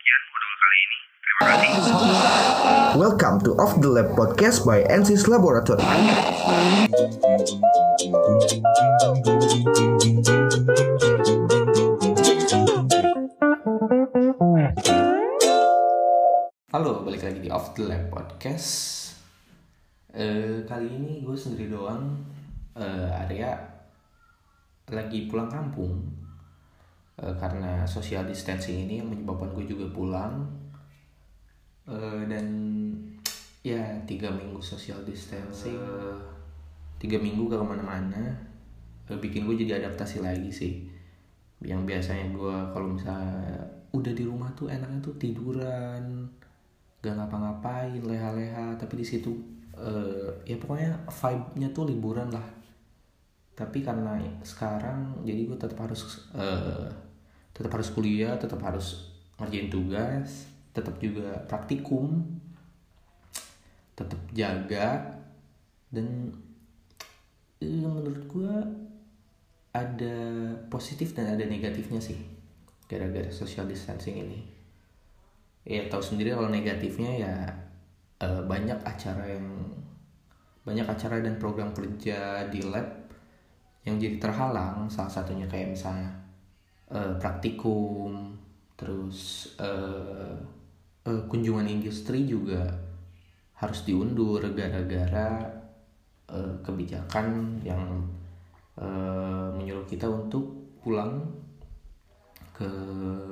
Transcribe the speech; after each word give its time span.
Sekian 0.00 0.22
modul 0.32 0.52
kali 0.56 0.78
ini. 0.80 0.98
Terima 1.20 1.42
kasih. 1.44 1.72
Welcome 2.96 3.36
to 3.44 3.52
Off 3.60 3.76
the 3.84 3.90
Lab 3.92 4.16
podcast 4.16 4.64
by 4.64 4.80
NC's 4.88 5.28
Laboratory. 5.28 5.84
Halo, 16.72 17.04
balik 17.04 17.20
lagi 17.20 17.44
di 17.44 17.52
Off 17.52 17.76
the 17.76 17.84
Lab 17.84 18.08
Podcast. 18.08 18.72
Eh, 20.16 20.64
kali 20.64 20.88
ini 20.88 21.20
gue 21.20 21.36
sendiri 21.36 21.68
doang. 21.76 22.24
Eh, 22.72 23.20
Arya 23.20 23.52
lagi 24.88 25.28
pulang 25.28 25.52
kampung 25.52 26.19
Eh, 27.20 27.34
karena 27.36 27.84
social 27.84 28.24
distancing 28.24 28.88
ini 28.88 29.04
yang 29.04 29.08
menyebabkan 29.12 29.52
gue 29.52 29.64
juga 29.68 29.86
pulang. 29.92 30.40
Eh, 31.84 32.22
dan 32.30 32.46
ya 33.60 33.82
tiga 34.08 34.32
minggu 34.32 34.60
social 34.64 35.04
distancing, 35.04 35.76
eh, 35.76 36.16
tiga 36.96 37.20
minggu 37.20 37.48
gak 37.50 37.60
ke 37.60 37.66
mana-mana, 37.66 38.24
Eh, 39.10 39.18
bikin 39.18 39.42
gue 39.42 39.58
jadi 39.58 39.82
adaptasi 39.82 40.22
lagi 40.22 40.50
sih. 40.54 40.86
Yang 41.58 41.82
biasanya 41.82 42.26
gue 42.30 42.56
kalau 42.70 42.94
misalnya 42.94 43.58
udah 43.90 44.12
di 44.14 44.22
rumah 44.22 44.46
tuh 44.54 44.70
enaknya 44.70 45.02
tuh 45.02 45.14
tiduran, 45.18 46.30
gak 47.00 47.16
ngapa-ngapain 47.16 48.00
leha-leha 48.04 48.76
tapi 48.76 49.00
di 49.00 49.06
situ 49.08 49.32
eh, 49.72 50.28
ya 50.44 50.56
pokoknya 50.60 50.92
vibe-nya 51.08 51.68
tuh 51.72 51.88
liburan 51.88 52.28
lah 52.28 52.44
tapi 53.56 53.84
karena 53.84 54.16
sekarang 54.44 55.24
jadi 55.24 55.48
gue 55.48 55.56
tetap 55.56 55.80
harus 55.84 56.28
eh, 56.36 56.88
tetap 57.52 57.72
harus 57.74 57.90
kuliah 57.92 58.34
tetap 58.40 58.60
harus 58.62 59.10
ngerjain 59.40 59.68
tugas 59.72 60.50
tetap 60.70 60.96
juga 61.02 61.42
praktikum 61.50 62.22
tetap 63.98 64.20
jaga 64.32 65.18
dan 65.92 66.32
eh, 67.60 67.84
menurut 67.84 68.24
gue 68.24 68.54
ada 69.70 70.16
positif 70.72 71.14
dan 71.14 71.36
ada 71.36 71.44
negatifnya 71.46 72.00
sih 72.02 72.18
gara-gara 72.90 73.30
social 73.30 73.70
distancing 73.70 74.18
ini. 74.18 74.40
Ya 75.62 75.86
tahu 75.86 76.02
sendiri 76.02 76.34
kalau 76.34 76.50
negatifnya 76.50 77.12
ya 77.20 77.34
eh, 78.18 78.42
banyak 78.42 78.80
acara 78.82 79.36
yang 79.36 79.46
banyak 80.64 80.86
acara 80.88 81.20
dan 81.22 81.36
program 81.36 81.70
kerja 81.76 82.48
di 82.48 82.64
lab 82.64 82.88
yang 83.84 83.96
jadi 83.96 84.20
terhalang 84.20 84.92
salah 84.92 85.08
satunya 85.08 85.48
kayak 85.48 85.72
misalnya 85.72 86.12
eh, 86.90 87.14
praktikum 87.18 88.34
terus 88.74 89.52
eh, 89.60 90.34
eh, 91.06 91.22
kunjungan 91.30 91.66
industri 91.68 92.26
juga 92.26 92.66
harus 93.60 93.84
diundur 93.84 94.40
gara-gara 94.56 95.44
eh, 96.28 96.54
kebijakan 96.64 97.60
yang 97.62 97.84
eh, 98.80 99.48
menyuruh 99.54 99.86
kita 99.86 100.08
untuk 100.08 100.60
pulang 100.80 101.20
ke 102.56 102.68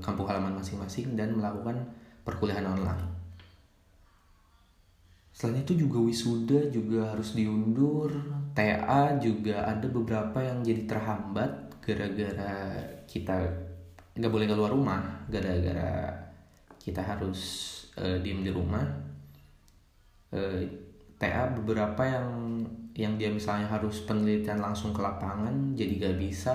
kampung 0.00 0.24
halaman 0.28 0.56
masing-masing 0.60 1.12
dan 1.12 1.36
melakukan 1.36 1.76
perkuliahan 2.24 2.64
online. 2.64 3.20
Selain 5.32 5.64
itu 5.64 5.72
juga 5.72 6.00
wisuda 6.04 6.68
juga 6.68 7.16
harus 7.16 7.32
diundur, 7.32 8.12
TA 8.52 9.16
juga 9.16 9.64
ada 9.64 9.88
beberapa 9.88 10.36
yang 10.44 10.60
jadi 10.60 10.84
terhambat 10.84 11.69
gara-gara 11.90 12.78
kita 13.10 13.34
nggak 14.14 14.30
boleh 14.30 14.46
keluar 14.46 14.70
rumah, 14.70 15.26
gara-gara 15.26 16.14
kita 16.78 17.02
harus 17.02 17.40
eh, 17.98 18.22
diem 18.22 18.46
di 18.46 18.50
rumah. 18.54 18.86
Eh, 20.30 20.62
TA 21.20 21.52
beberapa 21.52 22.00
yang 22.06 22.62
yang 22.96 23.20
dia 23.20 23.28
misalnya 23.28 23.68
harus 23.68 24.02
penelitian 24.08 24.58
langsung 24.58 24.96
ke 24.96 25.04
lapangan 25.04 25.76
jadi 25.76 26.08
gak 26.08 26.16
bisa 26.16 26.54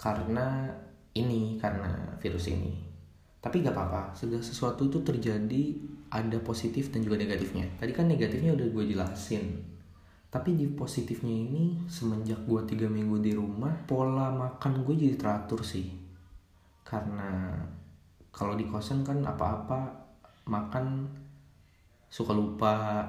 karena 0.00 0.72
ini 1.14 1.60
karena 1.60 2.16
virus 2.18 2.50
ini 2.50 2.74
tapi 3.38 3.62
gak 3.62 3.76
apa-apa 3.76 4.16
segala 4.18 4.42
sesuatu 4.42 4.88
itu 4.90 4.98
terjadi 5.04 5.62
ada 6.10 6.40
positif 6.42 6.90
dan 6.90 7.04
juga 7.04 7.20
negatifnya 7.20 7.68
tadi 7.78 7.92
kan 7.94 8.10
negatifnya 8.10 8.56
udah 8.56 8.66
gue 8.66 8.84
jelasin 8.88 9.62
tapi 10.28 10.58
di 10.58 10.68
positifnya 10.68 11.32
ini 11.32 11.86
semenjak 11.88 12.42
gue 12.44 12.60
tiga 12.68 12.90
minggu 12.90 13.22
di 13.22 13.32
rumah 13.32 13.72
pola 13.86 14.17
makan 14.48 14.80
gue 14.80 14.94
jadi 14.96 15.16
teratur 15.20 15.60
sih. 15.60 15.92
Karena 16.80 17.52
kalau 18.32 18.56
di 18.56 18.64
kosan 18.64 19.04
kan 19.04 19.20
apa-apa 19.20 19.92
makan 20.48 21.04
suka 22.08 22.32
lupa 22.32 23.04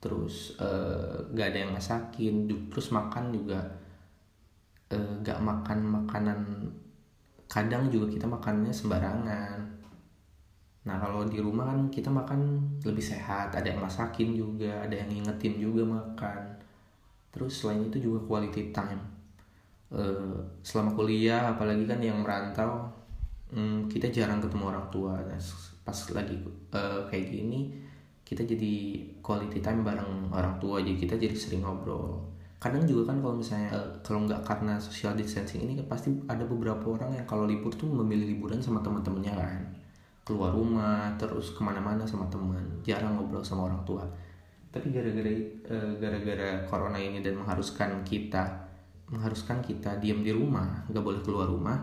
terus 0.00 0.56
eh, 0.56 1.16
gak 1.36 1.52
ada 1.52 1.58
yang 1.68 1.72
masakin 1.76 2.48
terus 2.48 2.88
makan 2.92 3.32
juga 3.36 3.60
eh, 4.88 5.12
gak 5.20 5.40
makan 5.40 5.78
makanan 5.84 6.40
kadang 7.44 7.92
juga 7.92 8.08
kita 8.08 8.24
makannya 8.24 8.72
sembarangan. 8.72 9.58
Nah 10.84 10.96
kalau 11.00 11.24
di 11.28 11.40
rumah 11.40 11.72
kan 11.72 11.88
kita 11.92 12.08
makan 12.08 12.40
lebih 12.84 13.04
sehat 13.04 13.52
ada 13.52 13.68
yang 13.68 13.80
masakin 13.84 14.32
juga 14.36 14.84
ada 14.84 14.96
yang 14.96 15.12
ngingetin 15.12 15.60
juga 15.60 15.84
makan. 15.84 16.40
Terus 17.32 17.52
selain 17.52 17.84
itu 17.88 18.08
juga 18.08 18.24
quality 18.24 18.72
time 18.72 19.23
Eh, 19.92 20.36
selama 20.64 20.96
kuliah 20.96 21.54
apalagi 21.54 21.84
kan 21.84 22.00
yang 22.00 22.24
merantau 22.24 22.88
hmm, 23.52 23.86
kita 23.86 24.08
jarang 24.08 24.40
ketemu 24.40 24.72
orang 24.72 24.86
tua. 24.88 25.14
Nah, 25.20 25.38
pas 25.84 25.98
lagi 26.16 26.40
eh, 26.72 27.00
kayak 27.12 27.26
gini 27.28 27.68
kita 28.24 28.40
jadi 28.48 29.04
quality 29.20 29.60
time 29.60 29.84
bareng 29.84 30.32
orang 30.32 30.56
tua 30.56 30.80
jadi 30.80 30.96
kita 30.96 31.14
jadi 31.20 31.36
sering 31.36 31.62
ngobrol. 31.62 32.16
Kadang 32.56 32.88
juga 32.88 33.12
kan 33.12 33.20
kalau 33.20 33.36
misalnya 33.36 33.70
eh, 33.76 33.88
kalau 34.00 34.24
nggak 34.24 34.40
karena 34.42 34.80
social 34.80 35.12
distancing 35.14 35.62
ini 35.68 35.76
kan 35.84 35.86
pasti 35.86 36.10
ada 36.26 36.42
beberapa 36.48 36.96
orang 36.96 37.20
yang 37.20 37.26
kalau 37.28 37.44
libur 37.44 37.70
tuh 37.76 37.86
memilih 37.86 38.34
liburan 38.34 38.58
sama 38.64 38.80
teman-temannya 38.80 39.34
kan. 39.36 39.62
Keluar 40.24 40.56
rumah 40.56 41.12
terus 41.20 41.52
ke 41.52 41.60
mana-mana 41.60 42.02
sama 42.08 42.24
teman 42.32 42.64
jarang 42.80 43.20
ngobrol 43.20 43.44
sama 43.44 43.68
orang 43.68 43.84
tua. 43.84 44.02
Tapi 44.72 44.90
gara-gara 44.90 45.30
gara-gara 46.00 46.66
corona 46.66 46.98
ini 46.98 47.22
dan 47.22 47.38
mengharuskan 47.38 48.02
kita 48.02 48.64
mengharuskan 49.10 49.60
kita 49.60 50.00
diam 50.00 50.24
di 50.24 50.32
rumah 50.32 50.84
nggak 50.88 51.04
boleh 51.04 51.20
keluar 51.20 51.46
rumah 51.48 51.76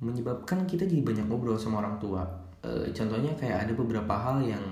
menyebabkan 0.00 0.68
kita 0.68 0.84
jadi 0.84 1.00
banyak 1.00 1.24
ngobrol 1.24 1.56
sama 1.56 1.80
orang 1.80 1.96
tua. 1.96 2.20
Eh, 2.60 2.92
contohnya 2.92 3.32
kayak 3.32 3.64
ada 3.64 3.72
beberapa 3.72 4.12
hal 4.12 4.44
yang 4.44 4.64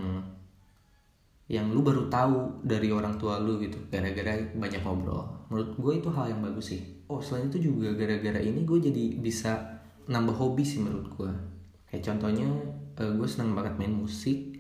yang 1.49 1.73
lu 1.73 1.81
baru 1.81 2.09
tahu 2.13 2.65
dari 2.65 2.93
orang 2.93 3.17
tua 3.17 3.41
lu 3.41 3.57
gitu 3.57 3.77
gara-gara 3.89 4.37
banyak 4.53 4.85
ngobrol. 4.85 5.25
Menurut 5.49 5.73
gue 5.81 5.93
itu 6.05 6.09
hal 6.13 6.29
yang 6.29 6.45
bagus 6.45 6.77
sih. 6.77 6.81
Oh 7.09 7.25
selain 7.25 7.49
itu 7.49 7.73
juga 7.73 7.97
gara-gara 7.97 8.37
ini 8.37 8.69
gue 8.69 8.79
jadi 8.85 9.05
bisa 9.17 9.81
nambah 10.05 10.37
hobi 10.37 10.61
sih 10.61 10.85
menurut 10.85 11.09
gue 11.17 11.33
kayak 11.89 12.05
contohnya 12.05 12.49
eh, 13.01 13.13
gue 13.17 13.29
senang 13.29 13.57
banget 13.57 13.81
main 13.81 13.97
musik 13.97 14.55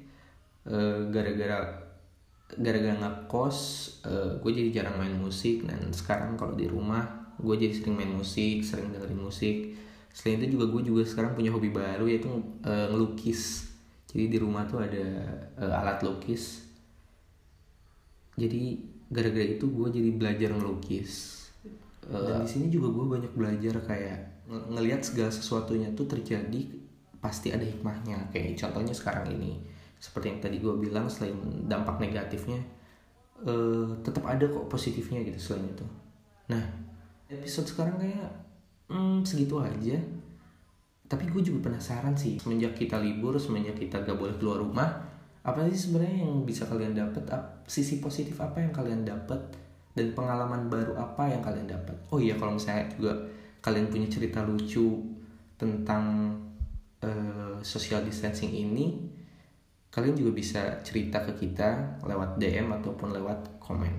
Eh, 0.64 1.00
gara-gara 1.12 1.83
gara-gara 2.58 2.96
ngekos 2.98 3.58
eh, 4.06 4.30
gue 4.38 4.50
jadi 4.54 4.70
jarang 4.82 4.96
main 5.00 5.16
musik. 5.16 5.66
Dan 5.66 5.90
sekarang 5.90 6.38
kalau 6.38 6.54
di 6.54 6.66
rumah 6.68 7.34
gue 7.34 7.54
jadi 7.58 7.74
sering 7.74 7.98
main 7.98 8.12
musik 8.14 8.62
sering 8.62 8.94
dengerin 8.94 9.20
musik. 9.20 9.56
Selain 10.14 10.38
itu 10.38 10.54
juga 10.54 10.70
gue 10.70 10.82
juga 10.86 11.02
sekarang 11.02 11.34
punya 11.34 11.50
hobi 11.50 11.74
baru 11.74 12.06
yaitu 12.06 12.30
eh, 12.62 12.86
ngelukis. 12.90 13.72
Jadi 14.14 14.30
di 14.30 14.38
rumah 14.38 14.66
tuh 14.66 14.82
ada 14.82 15.06
eh, 15.58 15.74
alat 15.74 15.98
lukis. 16.06 16.62
Jadi 18.34 18.82
gara-gara 19.10 19.46
itu 19.46 19.66
gue 19.66 19.88
jadi 19.90 20.10
belajar 20.14 20.50
ngelukis. 20.54 21.42
Eh, 22.10 22.22
dan 22.22 22.44
di 22.44 22.48
sini 22.48 22.66
juga 22.70 22.94
gue 22.94 23.06
banyak 23.18 23.32
belajar 23.34 23.74
kayak 23.82 24.46
ng- 24.46 24.76
ngelihat 24.76 25.02
segala 25.02 25.30
sesuatunya 25.34 25.90
tuh 25.96 26.06
terjadi 26.06 26.62
pasti 27.18 27.50
ada 27.50 27.66
hikmahnya. 27.66 28.30
Kayak 28.30 28.60
contohnya 28.60 28.94
sekarang 28.94 29.34
ini 29.34 29.73
seperti 30.04 30.36
yang 30.36 30.40
tadi 30.44 30.56
gue 30.60 30.74
bilang 30.76 31.08
selain 31.08 31.32
dampak 31.64 31.96
negatifnya 31.96 32.60
eh, 33.40 33.88
tetap 34.04 34.28
ada 34.28 34.44
kok 34.44 34.68
positifnya 34.68 35.24
gitu 35.24 35.40
selain 35.40 35.72
itu. 35.72 35.86
Nah 36.52 36.60
episode 37.32 37.64
sekarang 37.64 37.96
kayak 37.96 38.28
hmm, 38.92 39.24
segitu 39.24 39.56
aja. 39.56 39.96
Tapi 41.08 41.24
gue 41.32 41.40
juga 41.40 41.72
penasaran 41.72 42.12
sih 42.12 42.36
semenjak 42.36 42.76
kita 42.76 43.00
libur 43.00 43.40
semenjak 43.40 43.80
kita 43.80 44.04
gak 44.04 44.16
boleh 44.16 44.36
keluar 44.36 44.60
rumah 44.60 44.88
apa 45.44 45.60
sih 45.68 45.88
sebenarnya 45.88 46.24
yang 46.24 46.48
bisa 46.48 46.64
kalian 46.64 46.96
dapat 46.96 47.24
Ap- 47.28 47.68
sisi 47.68 48.00
positif 48.00 48.40
apa 48.40 48.64
yang 48.64 48.72
kalian 48.72 49.04
dapat 49.04 49.36
dan 49.92 50.16
pengalaman 50.16 50.72
baru 50.72 50.96
apa 50.96 51.28
yang 51.28 51.44
kalian 51.44 51.68
dapat 51.68 51.92
oh 52.08 52.16
iya 52.16 52.32
kalau 52.40 52.56
misalnya 52.56 52.88
juga 52.96 53.12
kalian 53.60 53.92
punya 53.92 54.08
cerita 54.08 54.40
lucu 54.40 55.04
tentang 55.60 56.32
eh, 57.04 57.56
social 57.60 58.00
distancing 58.08 58.50
ini 58.56 59.04
kalian 59.94 60.18
juga 60.18 60.34
bisa 60.34 60.82
cerita 60.82 61.22
ke 61.22 61.38
kita 61.38 62.02
lewat 62.02 62.42
DM 62.42 62.66
ataupun 62.74 63.14
lewat 63.14 63.62
komen. 63.62 63.94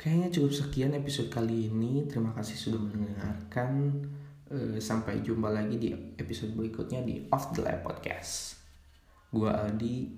Kayaknya 0.00 0.28
cukup 0.32 0.52
sekian 0.56 0.96
episode 0.96 1.28
kali 1.28 1.68
ini. 1.68 2.08
Terima 2.08 2.32
kasih 2.32 2.56
sudah 2.56 2.80
mendengarkan. 2.80 4.00
Eh, 4.48 4.80
sampai 4.80 5.20
jumpa 5.20 5.52
lagi 5.52 5.76
di 5.76 5.92
episode 6.16 6.56
berikutnya 6.56 7.04
di 7.04 7.28
Off 7.28 7.52
The 7.52 7.60
Lab 7.60 7.84
Podcast. 7.84 8.56
Gua 9.28 9.68
Aldi. 9.68 10.08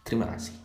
Terima 0.00 0.32
kasih. 0.32 0.56